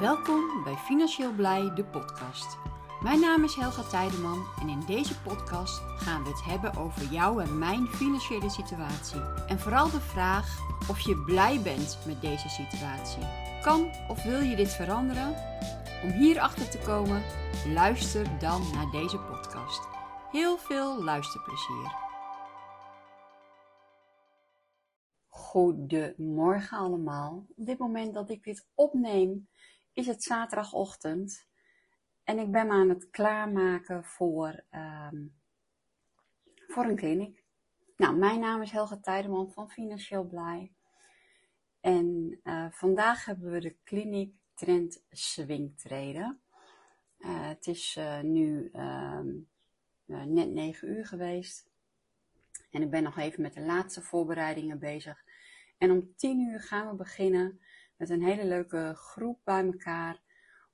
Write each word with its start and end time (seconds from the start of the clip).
Welkom 0.00 0.62
bij 0.64 0.74
Financieel 0.74 1.32
Blij, 1.32 1.74
de 1.74 1.84
podcast. 1.84 2.58
Mijn 3.02 3.20
naam 3.20 3.44
is 3.44 3.54
Helga 3.54 3.82
Tijdeman 3.82 4.44
en 4.60 4.68
in 4.68 4.80
deze 4.86 5.20
podcast 5.20 5.80
gaan 5.96 6.22
we 6.22 6.28
het 6.28 6.44
hebben 6.44 6.76
over 6.76 7.12
jou 7.12 7.42
en 7.42 7.58
mijn 7.58 7.86
financiële 7.86 8.50
situatie. 8.50 9.20
En 9.46 9.58
vooral 9.58 9.90
de 9.90 10.00
vraag 10.00 10.58
of 10.90 11.00
je 11.00 11.22
blij 11.24 11.60
bent 11.60 11.98
met 12.06 12.20
deze 12.20 12.48
situatie. 12.48 13.22
Kan 13.62 13.90
of 14.08 14.22
wil 14.22 14.40
je 14.40 14.56
dit 14.56 14.74
veranderen? 14.74 15.34
Om 16.02 16.10
hierachter 16.10 16.70
te 16.70 16.78
komen, 16.78 17.22
luister 17.74 18.38
dan 18.38 18.62
naar 18.72 18.90
deze 18.90 19.18
podcast. 19.18 19.88
Heel 20.30 20.56
veel 20.56 21.02
luisterplezier. 21.02 22.04
Goedemorgen 25.28 26.78
allemaal. 26.78 27.46
Op 27.56 27.66
dit 27.66 27.78
moment 27.78 28.14
dat 28.14 28.30
ik 28.30 28.42
dit 28.42 28.66
opneem, 28.74 29.48
is 29.96 30.06
het 30.06 30.22
zaterdagochtend. 30.22 31.46
En 32.24 32.38
ik 32.38 32.50
ben 32.50 32.66
me 32.66 32.72
aan 32.72 32.88
het 32.88 33.10
klaarmaken 33.10 34.04
voor, 34.04 34.64
um, 34.70 35.34
voor 36.66 36.84
een 36.84 36.96
kliniek. 36.96 37.44
Nou, 37.96 38.16
mijn 38.16 38.40
naam 38.40 38.62
is 38.62 38.70
Helga 38.70 38.96
Tijdeman 38.96 39.50
van 39.50 39.70
Financieel 39.70 40.24
Blij. 40.24 40.72
En 41.80 42.38
uh, 42.44 42.66
vandaag 42.70 43.24
hebben 43.24 43.50
we 43.50 43.60
de 43.60 43.76
kliniek 43.84 44.34
Trend 44.54 45.04
Swingtreden. 45.10 46.40
Uh, 47.18 47.48
het 47.48 47.66
is 47.66 47.96
uh, 47.98 48.20
nu 48.20 48.70
um, 48.72 49.48
net 50.06 50.50
9 50.50 50.88
uur 50.88 51.06
geweest. 51.06 51.68
En 52.70 52.82
ik 52.82 52.90
ben 52.90 53.02
nog 53.02 53.18
even 53.18 53.42
met 53.42 53.54
de 53.54 53.60
laatste 53.60 54.02
voorbereidingen 54.02 54.78
bezig. 54.78 55.24
En 55.78 55.90
om 55.90 56.14
10 56.16 56.40
uur 56.40 56.60
gaan 56.60 56.88
we 56.88 56.94
beginnen 56.94 57.60
met 57.96 58.10
een 58.10 58.22
hele 58.22 58.44
leuke 58.44 58.92
groep 58.94 59.40
bij 59.44 59.64
elkaar 59.64 60.20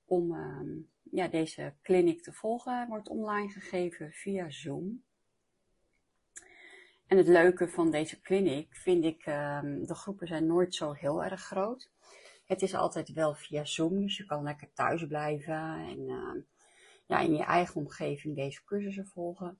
om 0.04 0.32
um, 0.32 0.90
ja, 1.02 1.28
deze 1.28 1.74
clinic 1.82 2.22
te 2.22 2.32
volgen. 2.32 2.88
Wordt 2.88 3.08
online 3.08 3.48
gegeven 3.48 4.12
via 4.12 4.50
Zoom. 4.50 5.04
En 7.06 7.16
het 7.16 7.28
leuke 7.28 7.68
van 7.68 7.90
deze 7.90 8.20
clinic 8.20 8.74
vind 8.74 9.04
ik, 9.04 9.26
um, 9.26 9.86
de 9.86 9.94
groepen 9.94 10.26
zijn 10.26 10.46
nooit 10.46 10.74
zo 10.74 10.92
heel 10.92 11.24
erg 11.24 11.40
groot. 11.40 11.90
Het 12.46 12.62
is 12.62 12.74
altijd 12.74 13.12
wel 13.12 13.34
via 13.34 13.64
Zoom, 13.64 14.00
dus 14.00 14.16
je 14.16 14.24
kan 14.24 14.42
lekker 14.42 14.72
thuis 14.72 15.06
blijven 15.06 15.86
en 15.88 15.98
uh, 15.98 16.42
ja, 17.06 17.20
in 17.20 17.34
je 17.34 17.42
eigen 17.42 17.74
omgeving 17.74 18.36
deze 18.36 18.64
cursussen 18.64 19.06
volgen. 19.06 19.58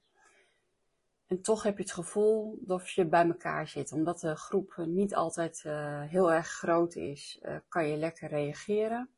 En 1.33 1.43
toch 1.43 1.63
heb 1.63 1.77
je 1.77 1.83
het 1.83 1.93
gevoel 1.93 2.59
dat 2.61 2.91
je 2.91 3.07
bij 3.07 3.27
elkaar 3.27 3.69
zit. 3.69 3.93
Omdat 3.93 4.21
de 4.21 4.37
groep 4.37 4.75
niet 4.87 5.15
altijd 5.15 5.63
uh, 5.67 6.03
heel 6.03 6.33
erg 6.33 6.49
groot 6.49 6.95
is, 6.95 7.41
uh, 7.43 7.57
kan 7.69 7.89
je 7.89 7.97
lekker 7.97 8.29
reageren. 8.29 9.11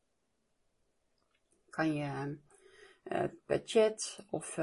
Kan 1.69 1.93
je 1.93 2.37
per 3.45 3.61
chat 3.65 4.25
of 4.29 4.53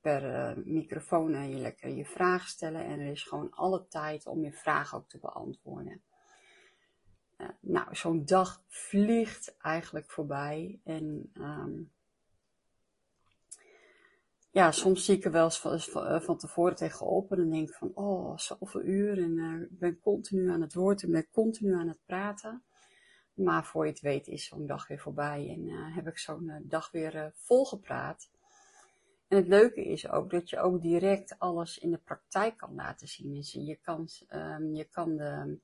per 0.00 0.54
microfoon 0.64 1.48
je 1.48 1.56
lekker 1.56 1.90
je 1.90 2.04
vraag 2.04 2.48
stellen. 2.48 2.84
En 2.84 3.00
er 3.00 3.10
is 3.10 3.22
gewoon 3.22 3.50
alle 3.50 3.86
tijd 3.88 4.26
om 4.26 4.44
je 4.44 4.52
vraag 4.52 4.94
ook 4.94 5.08
te 5.08 5.18
beantwoorden. 5.18 6.02
nou, 7.60 7.94
zo'n 7.96 8.24
dag 8.24 8.62
vliegt 8.68 9.56
eigenlijk 9.58 10.10
voorbij. 10.10 10.80
En 10.84 11.30
um, 11.34 11.92
ja, 14.56 14.72
soms 14.72 15.04
zie 15.04 15.16
ik 15.16 15.24
er 15.24 15.30
wel 15.30 15.44
eens 15.44 15.60
van, 15.60 16.06
eh, 16.06 16.20
van 16.20 16.38
tevoren 16.38 16.76
tegenop 16.76 17.30
en 17.30 17.36
dan 17.36 17.50
denk 17.50 17.68
ik 17.68 17.74
van, 17.74 17.90
oh, 17.94 18.38
zoveel 18.38 18.82
uur 18.82 19.18
en 19.18 19.36
uh, 19.36 19.62
ik 19.62 19.78
ben 19.78 20.00
continu 20.00 20.50
aan 20.50 20.60
het 20.60 20.74
woord 20.74 21.02
en 21.02 21.10
ben 21.10 21.28
continu 21.32 21.74
aan 21.74 21.88
het 21.88 21.98
praten. 22.06 22.62
Maar 23.34 23.64
voor 23.64 23.84
je 23.84 23.90
het 23.90 24.00
weet 24.00 24.26
is 24.26 24.46
zo'n 24.46 24.66
dag 24.66 24.88
weer 24.88 24.98
voorbij 24.98 25.48
en 25.48 25.66
uh, 25.66 25.94
heb 25.94 26.06
ik 26.06 26.18
zo'n 26.18 26.62
dag 26.62 26.90
weer 26.90 27.32
volgepraat. 27.34 28.30
En 29.28 29.36
het 29.36 29.46
leuke 29.46 29.84
is 29.84 30.08
ook 30.10 30.30
dat 30.30 30.50
je 30.50 30.60
ook 30.60 30.82
direct 30.82 31.38
alles 31.38 31.78
in 31.78 31.90
de 31.90 32.00
praktijk 32.04 32.56
kan 32.56 32.74
laten 32.74 33.08
zien. 33.08 33.34
Dus 33.34 33.52
je 33.52 33.78
kan, 33.82 34.08
um, 34.34 34.74
je 34.74 34.84
kan 34.84 35.16
de 35.16 35.58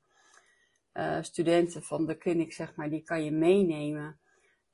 studenten 1.20 1.82
van 1.82 2.06
de 2.06 2.19
clinic, 2.19 2.52
zeg 2.52 2.75
maar, 2.75 2.91
die 2.91 3.02
kan 3.02 3.25
je 3.25 3.31
meenemen 3.31 4.19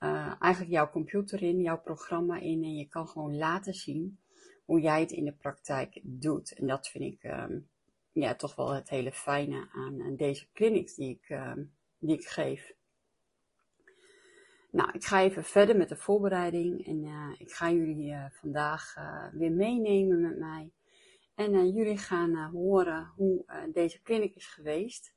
uh, 0.01 0.35
eigenlijk 0.39 0.73
jouw 0.73 0.91
computer 0.91 1.43
in, 1.43 1.61
jouw 1.61 1.81
programma 1.81 2.39
in 2.39 2.65
en 2.65 2.77
je 2.77 2.89
kan 2.89 3.09
gewoon 3.09 3.37
laten 3.37 3.75
zien 3.75 4.19
hoe 4.65 4.81
jij 4.81 5.01
het 5.01 5.13
in 5.13 5.25
de 5.25 5.33
praktijk 5.33 6.01
doet. 6.03 6.53
En 6.53 6.67
dat 6.67 6.89
vind 6.89 7.05
ik 7.05 7.25
um, 7.25 7.69
ja, 8.13 8.35
toch 8.35 8.55
wel 8.55 8.75
het 8.75 8.89
hele 8.89 9.13
fijne 9.13 9.69
aan, 9.73 10.17
deze 10.17 10.47
clinics 10.53 10.95
die 10.95 11.11
ik, 11.11 11.29
um, 11.29 11.73
die 11.99 12.15
ik 12.15 12.27
geef. 12.27 12.73
Nou, 14.71 14.91
ik 14.93 15.05
ga 15.05 15.23
even 15.23 15.45
verder 15.45 15.77
met 15.77 15.89
de 15.89 15.97
voorbereiding 15.97 16.87
en 16.87 17.05
uh, 17.05 17.35
ik 17.39 17.53
ga 17.53 17.71
jullie 17.71 18.11
uh, 18.11 18.25
vandaag 18.31 18.95
weer 19.33 19.53
meenemen 19.53 20.21
met 20.21 20.39
mij. 20.39 20.71
En 21.35 21.73
jullie 21.73 21.99
gaan 21.99 22.51
horen 22.51 23.13
hoe 23.17 23.45
deze 23.73 24.03
clinic 24.03 24.35
is 24.35 24.47
geweest 24.47 25.15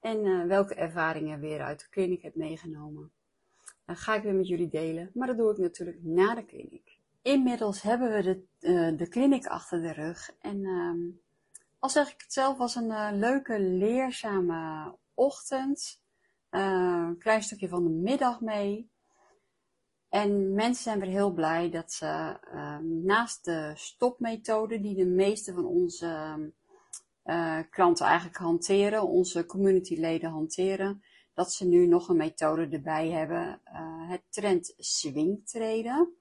en 0.00 0.48
welke 0.48 0.74
ervaringen 0.74 1.40
weer 1.40 1.60
uit 1.60 1.80
de 1.80 1.88
clinic 1.88 2.22
heb 2.22 2.34
meegenomen. 2.34 3.12
Ga 3.96 4.14
ik 4.14 4.22
weer 4.22 4.34
met 4.34 4.48
jullie 4.48 4.68
delen. 4.68 5.10
Maar 5.14 5.26
dat 5.26 5.36
doe 5.36 5.50
ik 5.50 5.58
natuurlijk 5.58 5.98
na 6.02 6.34
de 6.34 6.44
kliniek. 6.44 6.98
Inmiddels 7.22 7.82
hebben 7.82 8.12
we 8.12 8.22
de, 8.22 8.42
uh, 8.60 8.98
de 8.98 9.08
kliniek 9.08 9.46
achter 9.46 9.80
de 9.80 9.92
rug. 9.92 10.30
En 10.40 10.58
uh, 10.58 11.14
al 11.78 11.88
zeg 11.88 12.12
ik 12.12 12.20
het 12.20 12.32
zelf, 12.32 12.58
was 12.58 12.74
een 12.74 12.90
uh, 12.90 13.08
leuke, 13.12 13.60
leerzame 13.60 14.94
ochtend. 15.14 16.02
Eh, 16.50 17.04
een 17.08 17.18
klein 17.18 17.42
stukje 17.42 17.68
van 17.68 17.84
de 17.84 17.90
middag 17.90 18.40
mee. 18.40 18.90
En 20.08 20.54
mensen 20.54 20.82
zijn 20.82 21.00
weer 21.00 21.08
heel 21.08 21.32
blij 21.32 21.70
dat 21.70 21.92
ze 21.92 22.38
ehm, 22.52 23.04
naast 23.04 23.44
de 23.44 23.72
stopmethode 23.74 24.80
die 24.80 24.96
de 24.96 25.06
meeste 25.06 25.52
van 25.52 25.66
onze 25.66 26.52
klanten 27.70 28.06
eigenlijk 28.06 28.36
hanteren, 28.36 29.08
onze 29.08 29.46
communityleden 29.46 30.30
hanteren, 30.30 31.02
dat 31.34 31.52
ze 31.52 31.66
nu 31.66 31.86
nog 31.86 32.08
een 32.08 32.16
methode 32.16 32.68
erbij 32.68 33.08
hebben, 33.10 33.60
uh, 33.66 34.08
het 34.08 34.22
trend 34.28 34.74
swing 34.78 35.46
treden. 35.46 36.14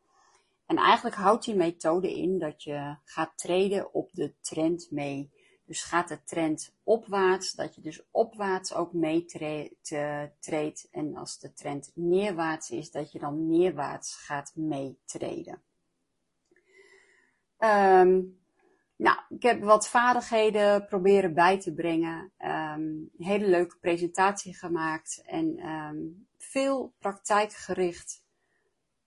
En 0.66 0.78
eigenlijk 0.78 1.16
houdt 1.16 1.46
die 1.46 1.56
methode 1.56 2.14
in 2.14 2.40
dat 2.40 2.64
je 2.64 2.96
gaat 3.04 3.38
treden 3.38 3.94
op 3.94 4.10
de 4.14 4.34
trend 4.42 4.92
mee. 4.92 5.32
Dus 5.66 5.84
gaat 5.84 6.08
de 6.08 6.24
trend 6.24 6.74
opwaarts, 6.84 7.52
dat 7.52 7.76
je 7.76 7.82
dus 7.82 8.02
opwaarts 8.12 8.74
ook 8.74 8.94
mee 8.94 9.26
treedt. 10.40 10.88
En 10.92 11.16
als 11.16 11.40
de 11.40 11.54
trend 11.54 11.92
neerwaarts 11.94 12.70
is, 12.70 12.92
dat 12.92 13.12
je 13.12 13.20
dan 13.20 13.48
neerwaarts 13.48 14.16
gaat 14.16 14.52
meetreden. 14.56 15.62
Um, 17.58 18.39
nou, 19.00 19.18
ik 19.30 19.44
heb 19.44 19.64
wat 19.64 19.88
vaardigheden 19.88 20.86
proberen 20.86 21.34
bij 21.34 21.60
te 21.60 21.74
brengen. 21.74 22.32
Um, 22.40 23.10
hele 23.18 23.48
leuke 23.48 23.78
presentatie 23.78 24.56
gemaakt 24.56 25.22
en 25.26 25.70
um, 25.70 26.28
veel 26.38 26.94
praktijkgericht 27.00 28.24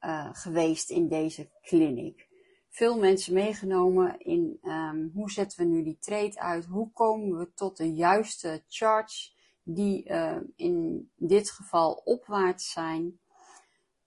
uh, 0.01 0.29
geweest 0.33 0.91
in 0.91 1.09
deze 1.09 1.51
kliniek. 1.63 2.29
Veel 2.69 2.99
mensen 2.99 3.35
meegenomen 3.35 4.21
in 4.21 4.59
um, 4.63 5.11
hoe 5.15 5.31
zetten 5.31 5.59
we 5.59 5.65
nu 5.65 5.83
die 5.83 5.99
trade 6.01 6.41
uit? 6.41 6.65
Hoe 6.65 6.91
komen 6.93 7.39
we 7.39 7.53
tot 7.55 7.77
de 7.77 7.95
juiste 7.95 8.65
charge 8.69 9.31
die 9.63 10.09
uh, 10.09 10.37
in 10.57 11.11
dit 11.17 11.51
geval 11.51 11.93
opwaarts 11.93 12.73
zijn? 12.73 13.21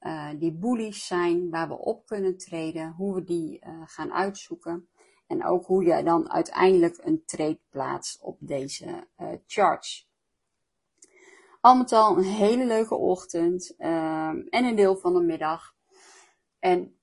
Uh, 0.02 0.30
die 0.40 0.54
bullies 0.54 1.08
zijn 1.08 1.50
waar 1.50 1.68
we 1.68 1.78
op 1.78 2.06
kunnen 2.06 2.38
treden, 2.38 2.92
hoe 2.92 3.16
we 3.16 3.24
die 3.24 3.62
gaan 3.86 4.14
uitzoeken. 4.14 4.88
En 5.28 5.46
ook 5.46 5.66
hoe 5.66 5.84
jij 5.84 6.04
dan 6.04 6.32
uiteindelijk 6.32 6.98
een 7.04 7.26
trade 7.26 7.60
plaatst 7.70 8.22
op 8.22 8.38
deze 8.40 9.08
uh, 9.22 9.28
charge. 9.48 10.04
Al 11.62 11.76
met 11.76 11.92
al 11.92 12.18
een 12.18 12.24
hele 12.24 12.66
leuke 12.66 12.96
ochtend 12.96 13.74
uh, 13.78 14.28
en 14.28 14.50
een 14.50 14.76
deel 14.76 14.96
van 14.96 15.14
de 15.14 15.22
middag. 15.22 15.76
En 16.60 16.96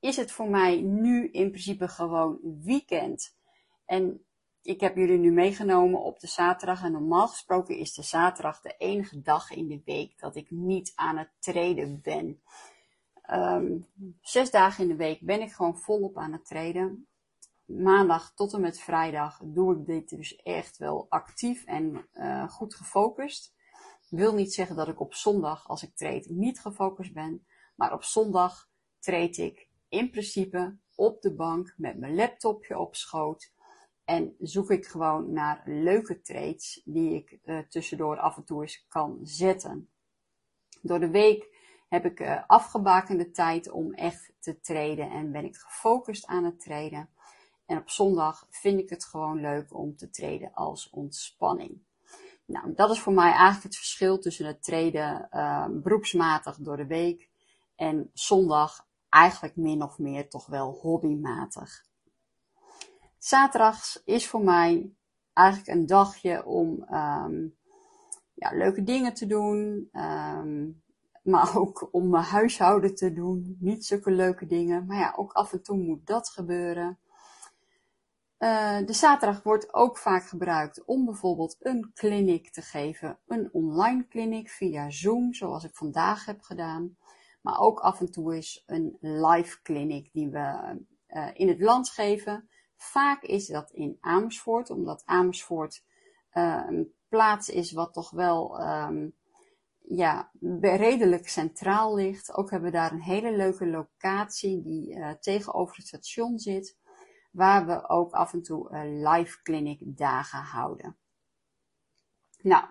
is 0.00 0.16
het 0.16 0.32
voor 0.32 0.48
mij 0.48 0.80
nu 0.80 1.28
in 1.30 1.50
principe 1.50 1.88
gewoon 1.88 2.38
weekend. 2.64 3.36
En 3.84 4.24
ik 4.62 4.80
heb 4.80 4.96
jullie 4.96 5.18
nu 5.18 5.32
meegenomen 5.32 6.02
op 6.02 6.20
de 6.20 6.26
zaterdag. 6.26 6.82
En 6.82 6.92
normaal 6.92 7.28
gesproken 7.28 7.76
is 7.76 7.94
de 7.94 8.02
zaterdag 8.02 8.60
de 8.60 8.74
enige 8.78 9.20
dag 9.20 9.50
in 9.50 9.68
de 9.68 9.82
week 9.84 10.18
dat 10.18 10.36
ik 10.36 10.50
niet 10.50 10.92
aan 10.94 11.16
het 11.16 11.30
traden 11.38 12.00
ben. 12.02 12.42
Um, 13.32 13.86
zes 14.20 14.50
dagen 14.50 14.82
in 14.82 14.88
de 14.88 14.96
week 14.96 15.20
ben 15.20 15.40
ik 15.40 15.52
gewoon 15.52 15.78
volop 15.78 16.18
aan 16.18 16.32
het 16.32 16.46
traden. 16.46 17.06
Maandag 17.64 18.34
tot 18.34 18.52
en 18.52 18.60
met 18.60 18.80
vrijdag 18.80 19.40
doe 19.44 19.76
ik 19.76 19.86
dit 19.86 20.08
dus 20.08 20.36
echt 20.36 20.76
wel 20.76 21.06
actief 21.08 21.64
en 21.64 22.06
uh, 22.14 22.48
goed 22.48 22.74
gefocust. 22.74 23.54
Wil 24.08 24.34
niet 24.34 24.54
zeggen 24.54 24.76
dat 24.76 24.88
ik 24.88 25.00
op 25.00 25.14
zondag, 25.14 25.68
als 25.68 25.82
ik 25.82 25.96
treed, 25.96 26.28
niet 26.28 26.60
gefocust 26.60 27.12
ben. 27.12 27.46
Maar 27.74 27.92
op 27.92 28.04
zondag 28.04 28.68
treed 28.98 29.36
ik 29.36 29.68
in 29.88 30.10
principe 30.10 30.76
op 30.94 31.22
de 31.22 31.34
bank 31.34 31.74
met 31.76 31.98
mijn 31.98 32.14
laptopje 32.14 32.78
op 32.78 32.96
schoot. 32.96 33.52
En 34.04 34.34
zoek 34.38 34.70
ik 34.70 34.86
gewoon 34.86 35.32
naar 35.32 35.62
leuke 35.64 36.20
trades 36.20 36.82
die 36.84 37.14
ik 37.14 37.38
uh, 37.44 37.58
tussendoor 37.58 38.18
af 38.18 38.36
en 38.36 38.44
toe 38.44 38.62
eens 38.62 38.86
kan 38.88 39.18
zetten. 39.22 39.88
Door 40.82 41.00
de 41.00 41.10
week 41.10 41.57
heb 41.88 42.04
ik 42.04 42.20
uh, 42.20 42.42
afgebakende 42.46 43.30
tijd 43.30 43.70
om 43.70 43.94
echt 43.94 44.32
te 44.38 44.60
traden 44.60 45.10
en 45.10 45.32
ben 45.32 45.44
ik 45.44 45.56
gefocust 45.56 46.26
aan 46.26 46.44
het 46.44 46.60
traden. 46.60 47.08
En 47.66 47.78
op 47.78 47.90
zondag 47.90 48.46
vind 48.50 48.80
ik 48.80 48.90
het 48.90 49.04
gewoon 49.04 49.40
leuk 49.40 49.74
om 49.74 49.96
te 49.96 50.10
traden 50.10 50.54
als 50.54 50.90
ontspanning. 50.90 51.82
Nou, 52.44 52.74
dat 52.74 52.90
is 52.90 53.00
voor 53.00 53.12
mij 53.12 53.30
eigenlijk 53.30 53.62
het 53.62 53.76
verschil 53.76 54.18
tussen 54.18 54.46
het 54.46 54.62
traden 54.62 55.28
uh, 55.32 55.66
beroepsmatig 55.70 56.56
door 56.56 56.76
de 56.76 56.86
week 56.86 57.28
en 57.76 58.10
zondag 58.12 58.86
eigenlijk 59.08 59.56
min 59.56 59.82
of 59.82 59.98
meer 59.98 60.28
toch 60.28 60.46
wel 60.46 60.70
hobbymatig. 60.72 61.86
Zaterdags 63.18 64.02
is 64.04 64.28
voor 64.28 64.42
mij 64.42 64.92
eigenlijk 65.32 65.68
een 65.78 65.86
dagje 65.86 66.44
om 66.44 66.86
um, 66.90 67.56
ja, 68.34 68.50
leuke 68.52 68.82
dingen 68.82 69.14
te 69.14 69.26
doen, 69.26 69.88
um, 69.92 70.82
maar 71.28 71.56
ook 71.56 71.88
om 71.90 72.08
mijn 72.08 72.24
huishouden 72.24 72.94
te 72.94 73.12
doen. 73.12 73.56
Niet 73.60 73.86
zulke 73.86 74.10
leuke 74.10 74.46
dingen, 74.46 74.86
maar 74.86 74.98
ja, 74.98 75.14
ook 75.16 75.32
af 75.32 75.52
en 75.52 75.62
toe 75.62 75.76
moet 75.76 76.06
dat 76.06 76.28
gebeuren. 76.28 76.98
Uh, 78.38 78.78
de 78.86 78.92
zaterdag 78.92 79.42
wordt 79.42 79.74
ook 79.74 79.98
vaak 79.98 80.24
gebruikt 80.24 80.84
om 80.84 81.04
bijvoorbeeld 81.04 81.56
een 81.58 81.90
clinic 81.94 82.50
te 82.52 82.62
geven, 82.62 83.18
een 83.26 83.48
online 83.52 84.06
clinic 84.08 84.48
via 84.48 84.90
Zoom, 84.90 85.34
zoals 85.34 85.64
ik 85.64 85.76
vandaag 85.76 86.24
heb 86.24 86.40
gedaan. 86.40 86.96
Maar 87.40 87.58
ook 87.58 87.80
af 87.80 88.00
en 88.00 88.10
toe 88.10 88.36
is 88.36 88.62
een 88.66 88.96
live 89.00 89.62
clinic 89.62 90.12
die 90.12 90.28
we 90.28 90.78
uh, 91.08 91.28
in 91.32 91.48
het 91.48 91.60
land 91.60 91.88
geven. 91.88 92.48
Vaak 92.76 93.22
is 93.22 93.46
dat 93.46 93.70
in 93.70 93.98
Amersfoort, 94.00 94.70
omdat 94.70 95.02
Amersfoort 95.04 95.84
uh, 96.32 96.64
een 96.66 96.92
plaats 97.08 97.48
is 97.48 97.72
wat 97.72 97.92
toch 97.92 98.10
wel 98.10 98.60
um, 98.60 99.14
ja, 99.88 100.30
redelijk 100.60 101.28
centraal 101.28 101.94
ligt. 101.94 102.34
Ook 102.34 102.50
hebben 102.50 102.70
we 102.70 102.76
daar 102.76 102.92
een 102.92 103.02
hele 103.02 103.36
leuke 103.36 103.66
locatie 103.66 104.62
die 104.62 104.96
uh, 104.96 105.10
tegenover 105.10 105.76
het 105.76 105.86
station 105.86 106.38
zit, 106.38 106.76
waar 107.30 107.66
we 107.66 107.88
ook 107.88 108.12
af 108.12 108.32
en 108.32 108.42
toe 108.42 108.70
uh, 108.70 109.10
live 109.10 109.42
clinic 109.42 109.80
dagen 109.84 110.38
houden. 110.38 110.96
Nou, 112.42 112.64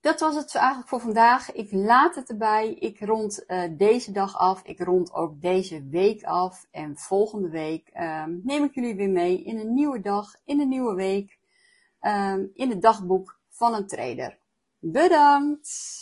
dat 0.00 0.20
was 0.20 0.34
het 0.34 0.54
eigenlijk 0.54 0.88
voor 0.88 1.00
vandaag. 1.00 1.52
Ik 1.52 1.72
laat 1.72 2.14
het 2.14 2.28
erbij. 2.28 2.74
Ik 2.74 3.00
rond 3.00 3.44
uh, 3.46 3.62
deze 3.76 4.12
dag 4.12 4.38
af. 4.38 4.62
Ik 4.62 4.80
rond 4.80 5.12
ook 5.12 5.40
deze 5.40 5.86
week 5.88 6.24
af. 6.24 6.66
En 6.70 6.96
volgende 6.96 7.48
week 7.48 7.90
um, 7.96 8.40
neem 8.44 8.64
ik 8.64 8.74
jullie 8.74 8.94
weer 8.94 9.10
mee 9.10 9.42
in 9.42 9.58
een 9.58 9.74
nieuwe 9.74 10.00
dag, 10.00 10.34
in 10.44 10.60
een 10.60 10.68
nieuwe 10.68 10.94
week, 10.94 11.38
um, 12.00 12.50
in 12.54 12.70
het 12.70 12.82
dagboek 12.82 13.38
van 13.48 13.74
een 13.74 13.86
trader. 13.86 14.38
Bedankt! 14.78 16.01